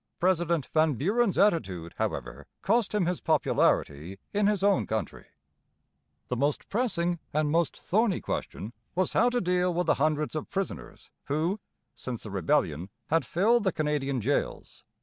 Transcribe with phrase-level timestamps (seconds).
[0.19, 5.27] President Van Buren's attitude, however, cost him his popularity in his own country.
[6.27, 10.49] The most pressing and most thorny question was how to deal with the hundreds of
[10.49, 11.59] prisoners who,
[11.93, 14.83] since the rebellion, had filled the Canadian jails.